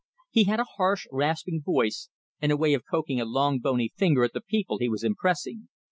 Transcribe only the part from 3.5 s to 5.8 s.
bony finger at the people he was impressing.